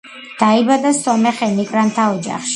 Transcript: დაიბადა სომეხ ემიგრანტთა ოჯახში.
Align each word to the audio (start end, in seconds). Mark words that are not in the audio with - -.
დაიბადა 0.39 0.95
სომეხ 1.01 1.45
ემიგრანტთა 1.51 2.09
ოჯახში. 2.17 2.49